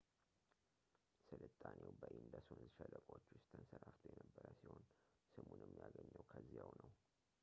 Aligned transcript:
ስልጣኔው 1.27 1.91
በኢንደስ 1.99 2.47
ወንዝ 2.53 2.71
ሸለቆዎች 2.77 3.25
ውስጥ 3.33 3.45
ተንሰራፍቶ 3.51 4.03
የነበረ 4.11 4.47
ሲሆን 4.61 4.83
ስሙንም 5.35 5.79
ያገኘው 5.83 6.23
ከዚያው 6.33 6.71
ነው 6.81 6.91